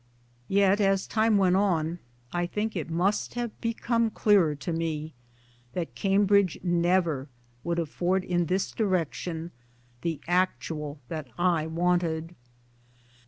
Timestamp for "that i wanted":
11.09-12.33